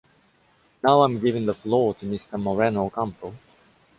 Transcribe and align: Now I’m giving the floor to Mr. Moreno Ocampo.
Now 0.83 1.03
I’m 1.03 1.19
giving 1.19 1.45
the 1.45 1.53
floor 1.53 1.93
to 1.93 2.07
Mr. 2.07 2.41
Moreno 2.41 2.85
Ocampo. 2.87 3.35